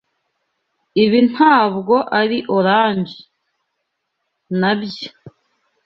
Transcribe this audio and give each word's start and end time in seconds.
Ibi 1.03 1.19
ntabwo 1.31 1.95
ari 2.19 2.37
orange, 2.57 3.15
nabyo. 4.59 5.09